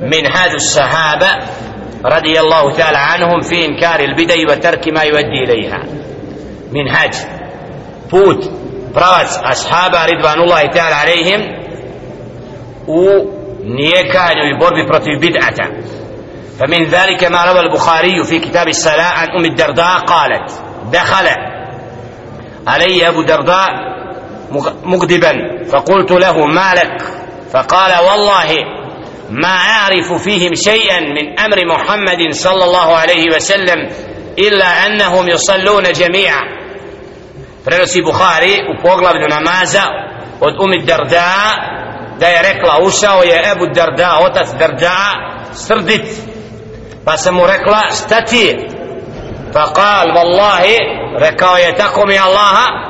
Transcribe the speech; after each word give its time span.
من 0.00 0.26
هذا 0.26 0.54
الصحابة 0.54 1.28
رضي 2.04 2.40
الله 2.40 2.72
تعالى 2.72 2.98
عنهم 2.98 3.40
في 3.40 3.66
إنكار 3.66 4.00
البدع 4.00 4.34
وترك 4.50 4.88
ما 4.88 5.02
يؤدي 5.02 5.44
إليها. 5.44 5.82
منهج 6.72 7.14
put 8.10 8.40
pravac 8.94 9.30
ashaba 9.44 10.06
ridvanullahi 10.06 10.70
ta'ala 10.70 10.96
alaihim 11.04 11.40
u 12.86 13.02
nijekanju 13.64 14.42
i 14.50 14.58
borbi 14.60 14.86
protiv 14.86 15.20
bid'ata 15.20 15.66
فمن 16.58 16.84
ذلك 16.84 17.24
ما 17.24 17.44
روى 17.44 17.60
البخاري 17.60 18.24
في 18.24 18.38
كتاب 18.38 18.68
الصلاة 18.68 19.12
عن 19.18 19.28
أم 19.38 19.44
الدرداء 19.44 19.98
قالت 19.98 20.62
دخل 20.92 21.26
علي 22.66 23.08
أبو 23.08 23.22
درداء 23.22 23.68
مغضبا 24.84 25.32
فقلت 25.72 26.12
له 26.12 26.46
ما 26.46 26.74
لك؟ 26.74 27.02
فقال 27.52 27.92
والله 28.04 28.48
ما 29.31 29.55
أعرف 29.55 30.23
فيهم 30.23 30.55
شيئا 30.55 30.99
من 30.99 31.39
أمر 31.39 31.65
محمد 31.65 32.31
صلى 32.31 32.63
الله 32.63 32.95
عليه 32.95 33.35
وسلم 33.35 33.89
إلا 34.39 34.65
أنهم 34.85 35.27
يصلون 35.29 35.83
جميعا 35.83 36.61
prenosi 37.65 38.01
Buhari 38.01 38.53
u 38.71 38.81
poglavlju 38.81 39.27
namaza 39.29 39.83
od 40.39 40.53
Umi 40.63 40.85
Darda 40.85 41.33
da 42.19 42.27
je 42.27 42.41
rekla 42.41 42.79
ušao 42.83 43.23
je 43.23 43.43
Ebu 43.51 43.65
Darda 43.75 44.17
otac 44.21 44.47
Darda 44.59 44.97
srdit 45.53 46.05
pa 47.05 47.17
sam 47.17 47.35
mu 47.35 47.47
rekla 47.47 47.81
šta 48.05 48.21
ti 48.21 48.37
je 48.37 48.69
pa 49.53 49.73
kal 49.73 50.15
vallahi 50.15 50.77
rekao 51.19 51.57
je 51.57 51.75
tako 51.75 52.05
mi 52.07 52.19
Allaha 52.19 52.84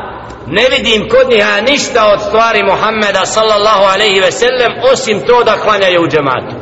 ne 0.47 0.70
vidim 0.70 1.09
kod 1.09 1.29
njiha 1.29 1.61
ništa 1.61 2.11
od 2.13 2.21
stvari 2.21 2.63
Muhammeda 2.63 3.25
sallallahu 3.25 3.83
alaihi 3.93 4.20
ve 4.20 4.31
sellem 4.31 4.71
osim 4.93 5.21
to 5.27 5.43
da 5.43 5.57
klanjaju 5.57 6.01
u 6.01 6.07
džematu 6.07 6.55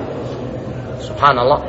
subhanallah 1.08 1.60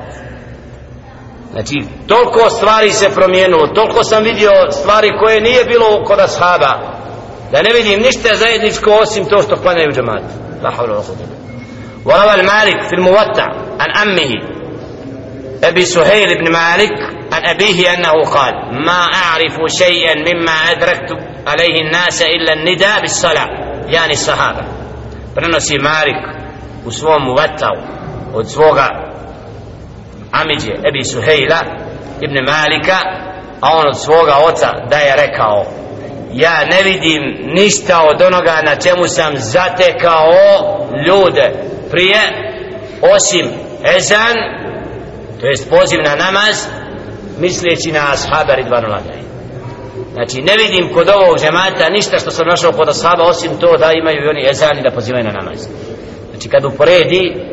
Znači, 1.52 1.74
toliko 2.06 2.50
stvari 2.50 2.92
se 2.92 3.14
promijenilo, 3.14 3.66
toliko 3.66 4.04
sam 4.04 4.22
vidio 4.22 4.50
stvari 4.70 5.10
koje 5.20 5.40
nije 5.40 5.64
bilo 5.64 6.04
kod 6.04 6.20
ashaba, 6.20 6.72
da 7.52 7.62
ne 7.62 7.72
vidim 7.72 8.00
ništa 8.00 8.36
zajedničko 8.36 8.90
osim 8.90 9.24
to 9.24 9.42
što 9.42 9.56
klanjaju 9.56 9.92
džemat. 9.92 10.22
La 10.62 10.70
havla 10.70 10.96
wa 10.96 11.02
kudila. 11.02 11.40
وروى 12.04 12.34
المالك 12.34 12.82
في 12.82 12.92
الموطع 12.92 13.46
عن 13.80 14.08
أمه 14.08 14.30
أبي 15.64 15.84
سهيل 15.84 16.38
بن 16.38 16.52
مالك 16.52 16.92
عن 17.32 17.48
أبيه 17.48 17.94
أنه 17.94 18.24
قال 18.24 18.52
ما 18.86 19.08
أعرف 19.14 19.72
شيئا 19.78 20.14
مما 20.14 20.52
أدركت 20.52 21.10
عليه 21.47 21.81
الناس 21.81 22.21
إلا 22.21 22.53
النداء 22.53 23.01
بالصلاة 23.01 23.49
يعني 23.87 24.13
الصحابة 24.13 24.61
prenosi 25.35 25.79
Marik 25.79 26.17
u 26.85 26.91
svom 26.91 27.35
vatavu 27.37 27.81
od 28.33 28.51
svoga 28.51 28.87
Amidje, 30.31 30.79
Ebi 30.87 31.03
Suhejla, 31.03 31.63
Ibn 32.21 32.35
Malika, 32.45 32.97
a 33.61 33.77
on 33.77 33.87
od 33.87 34.03
svoga 34.03 34.35
oca 34.37 34.71
da 34.89 34.97
je 34.97 35.15
rekao 35.15 35.65
Ja 36.33 36.65
ne 36.71 36.83
vidim 36.83 37.21
ništa 37.53 38.01
od 38.01 38.21
onoga 38.21 38.61
na 38.65 38.75
čemu 38.75 39.07
sam 39.07 39.33
zatekao 39.37 40.31
ljude 41.07 41.51
prije 41.91 42.19
Osim 43.15 43.45
ezan, 43.97 44.35
to 45.41 45.47
jest 45.47 45.69
poziv 45.69 45.99
na 46.03 46.15
namaz, 46.15 46.67
misleći 47.39 47.91
na 47.91 48.13
ashaba 48.13 48.55
Ridvanu 48.55 48.87
znači 50.14 50.42
ne 50.42 50.54
vidim 50.56 50.94
kod 50.94 51.08
ovog 51.08 51.38
žemata 51.38 51.88
ništa 51.88 52.18
što 52.18 52.30
sam 52.30 52.46
našao 52.46 52.72
kod 52.72 52.88
ashaba 52.88 53.24
osim 53.24 53.50
to 53.60 53.76
da 53.76 53.92
imaju 53.92 54.24
i 54.24 54.28
oni 54.28 54.48
ezan 54.50 54.78
i 54.78 54.82
da 54.82 54.90
pozivaju 54.90 55.24
na 55.24 55.32
namaz 55.32 55.68
znači 56.30 56.48
kad 56.48 56.64
uporedi 56.64 57.50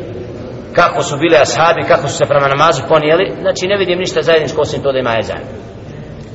kako 0.72 1.02
su 1.02 1.16
bili 1.16 1.36
ashabi, 1.36 1.88
kako 1.88 2.08
su 2.08 2.16
se 2.16 2.26
prema 2.26 2.48
namazu 2.48 2.82
ponijeli, 2.88 3.32
znači 3.40 3.66
ne 3.66 3.76
vidim 3.76 3.98
ništa 3.98 4.22
zajedničko 4.22 4.60
osim 4.60 4.82
to 4.82 4.92
da 4.92 4.98
ima 4.98 5.14
ezan. 5.20 5.42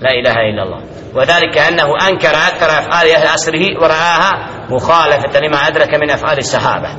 La 0.04 0.12
ilaha 0.20 0.42
illa 0.50 0.62
Allah. 0.66 0.82
وذلك 1.16 1.58
أنه 1.58 1.88
أنكر 2.10 2.36
أكثر 2.50 2.66
أفعال 2.66 3.08
أهل 3.12 3.28
عصره 3.28 3.64
ورآها 3.82 4.32
مخالفة 4.70 5.40
لما 5.40 5.58
أدرك 5.58 5.94
من 6.02 6.12
أفعال 6.12 6.38
الصحابة 6.38 6.90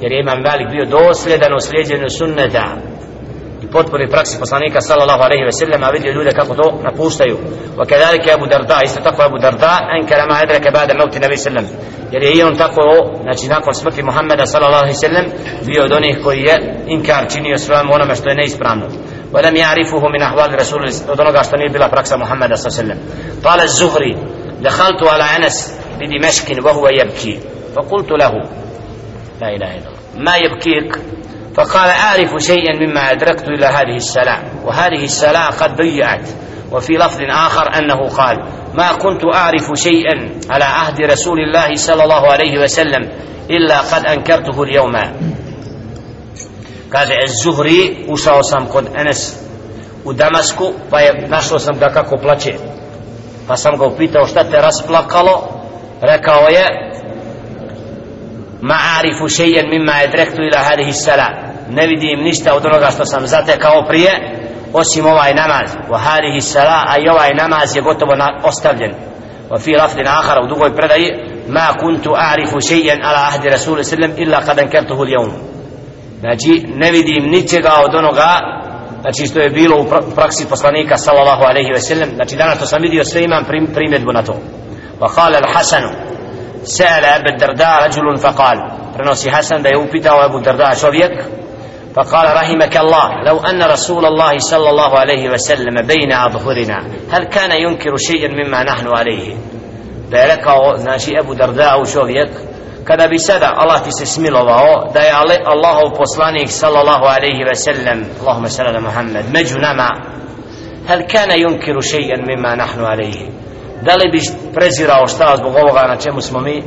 jer 0.00 0.12
je 0.12 0.20
Imam 0.20 0.40
Malik 0.42 0.68
bio 0.70 0.84
dosljedan 0.84 1.54
u 1.54 1.60
slijedjenju 1.60 2.08
sunneta 2.18 2.76
i 3.68 3.68
potpuni 3.68 4.06
praksi 4.10 4.38
poslanika 4.38 4.80
sallallahu 4.80 5.22
alaihi 5.22 5.44
ve 5.44 5.52
sellem 5.52 5.84
a 5.84 5.90
vidio 5.90 6.12
ljude 6.12 6.30
kako 6.30 6.54
to 6.54 6.78
napuštaju 6.82 7.36
wa 7.76 7.86
kadalike 7.86 8.32
Abu 8.32 8.46
Darda 8.46 8.80
isto 8.84 9.00
tako 9.00 9.22
Abu 9.22 9.38
Darda 9.38 9.78
ankara 10.00 10.26
ma 10.26 10.34
adraka 10.42 10.70
ba'da 10.70 10.94
mauti 10.98 11.20
nabi 11.20 11.36
sallam 11.36 11.66
jer 12.12 12.22
je 12.22 12.32
i 12.32 12.42
on 12.42 12.56
tako 12.56 12.82
znači 13.22 13.48
nakon 13.48 13.74
smrti 13.74 14.02
Muhammeda 14.02 14.46
sallallahu 14.46 14.84
alaihi 14.84 14.96
ve 14.96 15.08
sellem 15.08 15.26
bio 15.66 15.84
od 15.84 15.92
onih 15.92 16.18
koji 16.24 16.40
je 16.40 16.84
inkar 16.86 17.32
činio 17.32 17.58
svojom 17.58 17.90
onome 17.90 18.14
što 18.14 18.28
je 18.28 18.36
neispravno 18.36 18.86
ولم 19.34 19.56
يعرفه 19.56 20.08
من 20.08 20.22
أحوال 20.22 20.54
رسول 20.54 20.80
الله 20.84 21.42
što 21.42 21.56
nije 21.56 21.68
bila 21.68 21.88
praksa 21.88 22.16
Muhammeda 22.16 22.54
صلى 22.56 22.66
الله 22.66 22.78
عليه 22.78 22.84
وسلم 22.84 22.98
قال 23.44 23.60
الزهري 23.60 24.16
دخلت 24.60 25.02
على 25.02 25.24
أنس 25.24 25.80
بدمشق 26.00 26.66
وهو 26.66 26.88
يبكي 26.88 27.38
فقلت 27.76 28.10
له 28.10 28.32
لا 29.40 29.48
إله 29.56 29.70
إلا 29.76 29.88
الله 29.88 30.00
ما 30.16 30.36
يبكيك 30.36 30.98
فقال 31.59 31.89
أعرف 31.89 32.43
شيئا 32.43 32.75
مما 32.79 33.11
أدركت 33.11 33.43
إلى 33.47 33.65
هذه 33.65 33.95
السلاة 33.95 34.41
وهذه 34.65 35.03
السلاة 35.03 35.49
قد 35.49 35.75
ضيعت. 35.75 36.29
وفي 36.71 36.93
لفظ 36.93 37.21
آخر 37.21 37.77
أنه 37.77 38.07
قال 38.07 38.37
ما 38.73 38.93
كنت 38.93 39.21
أعرف 39.33 39.71
شيئا 39.75 40.39
على 40.49 40.63
عهد 40.63 41.01
رسول 41.01 41.39
الله 41.39 41.75
صلى 41.75 42.03
الله 42.03 42.31
عليه 42.31 42.59
وسلم 42.59 43.09
إلا 43.49 43.79
قد 43.79 44.05
أنكرته 44.05 44.63
اليوم. 44.63 44.95
قال 46.93 47.23
الزهري 47.23 48.07
أصاو 48.09 48.41
قد 48.73 48.95
أنس 48.95 49.49
ودمسكو 50.05 50.73
فنشو 50.91 51.57
سم 51.57 51.73
كاكو 51.73 52.15
بلاتشي 52.15 52.53
فسم 53.49 53.75
قو 53.75 53.89
بيتو 53.89 54.25
شتات 54.25 54.55
راس 54.55 54.81
بلاكالو 54.81 55.35
ركاوية 56.03 56.67
ما 58.61 58.75
أعرف 58.75 59.31
شيئا 59.31 59.63
مما 59.65 60.03
أدركت 60.03 60.39
إلى 60.39 60.57
هذه 60.57 60.89
السلام 60.89 61.48
ne 61.69 61.87
vidim 61.87 62.19
ništa 62.23 62.55
od 62.55 62.65
onoga 62.65 62.91
što 62.91 63.05
sam 63.05 63.27
zatekao 63.27 63.85
prije 63.87 64.11
osim 64.73 65.05
ovaj 65.05 65.33
namaz. 65.33 65.75
Wa 65.89 65.97
harihi 65.97 66.41
sala 66.41 66.83
a 66.87 66.97
i 66.97 67.09
ovaj 67.09 67.33
namaz 67.33 67.75
je 67.75 67.81
gotovo 67.81 68.15
na, 68.15 68.39
ostavljen. 68.43 68.91
Wa 69.49 69.59
fi 69.59 69.71
lafdin 69.71 70.07
akhar 70.07 70.37
u 70.43 70.47
dugoj 70.47 70.75
predaji 70.75 71.09
ma 71.47 71.73
kuntu 71.79 72.09
a'rifu 72.09 72.57
shay'an 72.61 72.99
ala 73.03 73.19
ahdi 73.27 73.49
rasul 73.49 73.83
sallam 73.83 74.11
illa 74.17 74.41
qad 74.47 74.59
ankartuhu 74.59 75.01
al 75.01 75.09
yawm 75.09 75.31
znači 76.19 76.65
ne 76.75 76.91
vidim 76.91 77.29
ničega 77.31 77.71
od 77.85 77.95
onoga 77.95 78.29
znači 79.01 79.27
što 79.27 79.39
je 79.39 79.49
bilo 79.49 79.81
u 79.81 79.85
praksi 80.15 80.49
poslanika 80.49 80.97
sallallahu 80.97 81.43
alejhi 81.43 81.71
ve 81.73 81.81
sellem 81.81 82.09
znači 82.15 82.35
danas 82.35 82.57
što 82.57 82.65
sam 82.65 82.81
vidio 82.81 83.03
sve 83.03 83.23
imam 83.23 83.45
prim, 83.45 83.67
primjedbu 83.73 84.11
na 84.11 84.23
to. 84.23 84.35
Wa 84.99 85.09
qala 85.15 85.35
al 85.43 85.53
hasan 85.53 85.83
sa'ala 86.63 87.07
abu 87.15 87.37
darda 87.39 87.79
rajul 87.81 88.17
fa 88.17 88.31
qala 88.37 88.79
prenosi 88.95 89.29
hasan 89.29 89.61
da 89.61 89.69
je 89.69 89.77
upitao 89.77 90.21
abu 90.21 90.39
darda 90.39 90.75
čovjek 90.81 91.11
فقال 91.95 92.35
رحمك 92.35 92.77
الله 92.77 93.23
لو 93.25 93.37
أن 93.39 93.63
رسول 93.63 94.05
الله 94.05 94.37
صلى 94.37 94.69
الله 94.69 94.99
عليه 94.99 95.29
وسلم 95.29 95.75
بين 95.87 96.11
أظهرنا 96.13 96.77
هل 97.11 97.23
كان 97.23 97.51
ينكر 97.51 97.97
شيئا 97.97 98.27
مما 98.27 98.63
نحن 98.63 98.87
عليه 98.97 99.35
ذلك 100.11 100.45
ناشي 100.85 101.19
أبو 101.19 101.33
درداء 101.33 101.83
شوفيك 101.83 102.29
kada 102.89 103.05
bi 103.11 103.19
sada 103.19 103.53
Allah 103.57 103.83
ti 103.85 103.91
se 103.91 104.05
smilovao 104.05 104.89
da 104.93 104.99
je 105.01 105.11
Allahov 105.45 105.97
poslanik 105.97 106.49
sallallahu 106.49 107.05
alaihi 107.05 107.43
ve 107.49 107.55
sellem 107.55 108.05
Allahumma 108.21 108.49
sallam 108.49 108.75
ala 108.75 108.81
Muhammed 108.81 109.25
među 109.33 109.57
nama 109.59 109.89
hal 110.87 111.01
kana 111.11 111.35
yunkiru 111.35 111.81
še'an 111.81 112.21
mimma 112.29 112.55
nahnu 112.55 112.85
alaihi 112.85 113.25
da 113.85 113.93
li 113.95 114.11
bi 114.11 114.19
prezirao 114.55 115.07
šta 115.07 115.37
zbog 115.37 115.55
ovoga 115.55 115.87
na 115.87 115.95
čemu 115.95 116.21
smo 116.21 116.39
mi 116.39 116.63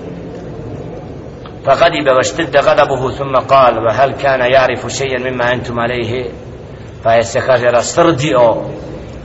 فغضب 1.65 2.07
واشتد 2.15 2.57
غضبه 2.57 3.11
ثم 3.11 3.35
قال 3.35 3.77
وهل 3.77 4.11
كان 4.11 4.51
يعرف 4.51 4.87
شيئا 4.87 5.31
مما 5.31 5.53
انتم 5.53 5.79
عليه 5.79 6.31
فيستخرج 7.03 7.63
رستردئو 7.63 8.63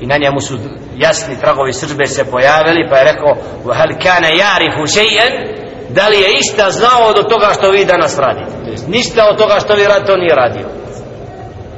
i 0.00 0.06
na 0.06 0.16
njemu 0.18 0.40
su 0.40 0.58
jasni 0.96 1.36
tragovi 1.40 1.72
sržbe 1.72 2.06
se 2.06 2.24
pojavili 2.24 2.88
pa 2.90 2.96
je 2.96 3.04
rekao 3.04 3.36
وهل 3.64 3.92
كان 3.92 4.24
يعرف 4.24 4.90
شيئا 4.90 5.52
da 5.90 6.08
li 6.08 6.16
je 6.16 6.38
išta 6.40 6.70
znao 6.70 7.08
od 7.08 7.28
toga 7.28 7.50
što 7.54 7.70
vi 7.70 7.84
danas 7.84 8.18
radite 8.18 8.52
ništa 8.88 9.28
od 9.30 9.38
toga 9.38 9.60
što 9.60 9.74
vi 9.74 9.84
radite 9.84 10.12
on 10.12 10.20
nije 10.20 10.34
radio 10.34 10.66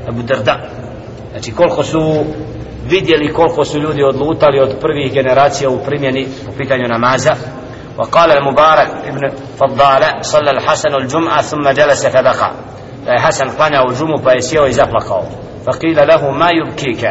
Abu 0.09 0.23
Darda 0.23 0.57
znači 1.31 1.53
koliko 1.53 1.83
su 1.83 2.25
vidjeli 2.85 3.33
koliko 3.33 3.65
su 3.65 3.79
ljudi 3.79 4.03
odlutali 4.03 4.61
od 4.61 4.77
prvih 4.81 5.13
generacija 5.13 5.71
u 5.71 5.85
primjeni 5.87 6.27
u 6.49 6.57
pitanju 6.59 6.89
namaza 6.89 7.35
وقال 8.00 8.32
المبارك 8.32 8.90
ابن 9.06 9.30
فضالة 9.60 10.22
صلى 10.22 10.52
الحسن 10.52 10.96
الجمعة 10.96 11.42
ثم 11.42 11.70
جلس 11.70 12.06
فبقى 12.08 12.54
حسن 13.08 13.46
قنع 13.46 13.84
الجمعة 13.84 14.18
فيسيو 14.18 14.66
يزفلقه 14.66 15.30
فقيل 15.68 16.08
له 16.08 16.32
ما 16.32 16.50
يبكيك 16.50 17.04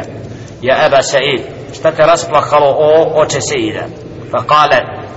يا 0.62 0.86
أبا 0.86 1.00
سعيد؟ 1.00 1.42
اشتكر 1.70 2.12
أسبلق 2.14 2.54
أو 2.54 3.22
أو 3.22 3.28
سيدا 3.28 3.90
فقال 4.32 4.70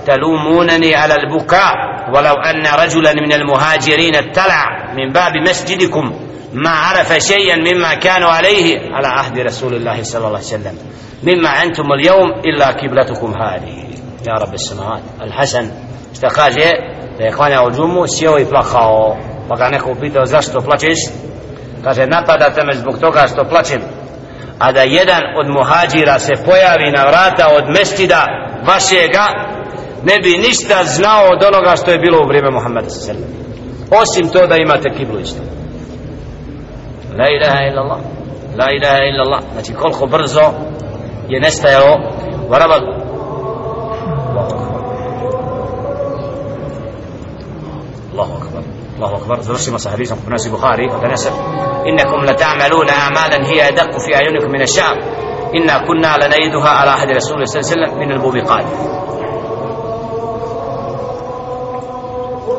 تلومونني 0.06 0.94
على 0.94 1.14
البكاء 1.14 1.72
ولو 2.14 2.34
أن 2.34 2.66
رجلا 2.66 3.12
من 3.12 3.32
المهاجرين 3.32 4.14
اتلع 4.14 4.92
من 4.94 5.12
باب 5.12 5.32
مسجدكم 5.48 6.12
ما 6.52 6.70
عرف 6.70 7.12
شيئا 7.12 7.56
مما 7.56 7.94
كانوا 7.94 8.28
عليه 8.28 8.78
على 8.92 9.06
عهد 9.06 9.38
رسول 9.38 9.74
الله 9.74 10.02
صلى 10.02 10.18
الله 10.18 10.38
عليه 10.38 10.46
وسلم. 10.46 10.78
مما 11.22 11.48
أنتم 11.48 11.92
اليوم 11.92 12.32
إلا 12.44 12.72
كبلتكم 12.72 13.34
هذه. 13.34 13.91
ja 14.26 14.38
rabbi 14.38 14.58
samad. 14.58 15.00
Al-hasan. 15.20 15.66
Šta 16.16 16.28
kaže? 16.28 16.70
Da 17.18 17.24
je 17.24 17.32
klanjao 17.32 17.70
džumu 17.70 18.04
sjeo 18.08 18.38
i 18.38 18.44
plakao. 18.44 19.16
Pa 19.48 19.56
ga 19.56 19.68
neko 19.68 19.90
upitao 19.90 20.26
zašto 20.26 20.60
plačeš? 20.60 20.98
Kaže 21.84 22.06
napadate 22.06 22.64
me 22.64 22.72
zbog 22.72 22.98
toga 22.98 23.26
što 23.32 23.44
plačem. 23.44 23.80
A 24.58 24.72
da 24.72 24.82
jedan 24.82 25.22
od 25.40 25.46
muhađira 25.48 26.18
se 26.18 26.32
pojavi 26.44 26.90
na 26.96 27.02
vrata 27.02 27.46
od 27.56 27.64
mestida 27.78 28.24
vašega 28.66 29.26
ne 30.02 30.16
bi 30.22 30.42
ništa 30.48 30.84
znao 30.84 31.24
od 31.24 31.42
onoga 31.42 31.76
što 31.76 31.90
je 31.90 31.98
bilo 31.98 32.18
u 32.18 32.28
vrijeme 32.28 32.50
Muhammeda 32.50 32.88
s.a.v. 32.90 33.18
osim 34.02 34.28
to 34.28 34.46
da 34.46 34.56
imate 34.56 34.90
kiblu 34.96 35.18
isto. 35.18 35.42
La 37.18 37.26
ilaha 37.28 37.60
illallah 37.70 37.98
la 38.56 38.68
ilaha 38.72 39.02
illallah. 39.10 39.40
Znači 39.52 39.72
koliko 39.74 40.06
brzo 40.06 40.52
je 41.28 41.40
nestajalo 41.40 41.98
varavad 42.48 42.82
الله 49.01 49.17
أكبر 49.17 49.41
زرسم 49.41 49.77
صحابيكم 49.77 50.15
في 50.15 50.29
ناس 50.29 50.47
البخاري 50.47 50.85
وتنسى 50.85 51.29
إنكم 51.89 52.25
لتعملون 52.25 52.89
أعمالا 52.89 53.47
هي 53.47 53.67
أدق 53.67 53.99
في 53.99 54.15
أعينكم 54.15 54.51
من 54.51 54.61
الشعب 54.61 54.97
إنا 55.55 55.77
كنا 55.87 56.17
لنيدها 56.17 56.69
على 56.69 56.89
أحد 56.89 57.07
رسول 57.11 57.33
الله 57.33 57.45
صلى 57.45 57.61
الله 57.61 57.71
عليه 57.71 57.81
وسلم 57.81 57.99
من 57.99 58.11
الموبقات 58.11 58.65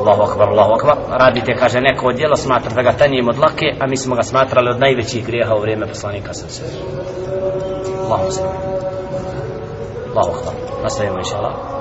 Allahu 0.09 0.23
akbar, 0.23 0.49
Allahu 0.49 0.73
akbar. 0.73 0.97
Radite, 1.21 1.53
kaže, 1.55 1.81
neko 1.81 2.07
od 2.07 2.17
djela 2.17 2.37
smatra 2.37 2.71
da 2.75 2.83
ga 2.83 2.93
tanjijem 2.93 3.29
od 3.29 3.39
lake, 3.39 3.67
a 3.81 3.87
mi 3.87 3.97
smo 3.97 4.17
ga 4.17 4.23
smatrali 4.23 4.71
od 4.71 4.81
najvećih 4.81 5.27
grijeha 5.27 5.55
u 5.55 5.61
vrijeme 5.61 5.87
poslanika 5.87 6.35
sa 6.35 6.49
sve. 6.49 6.69
Allahu 8.05 8.31
sallam. 8.31 8.57
Allahu 10.15 10.31
akbar. 10.39 10.55
Nastavimo, 10.83 11.19
inša 11.19 11.37
Allah. 11.37 11.72